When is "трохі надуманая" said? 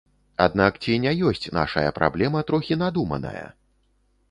2.51-3.47